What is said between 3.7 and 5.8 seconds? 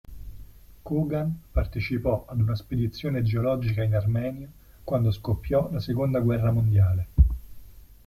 in Armenia quando scoppiò la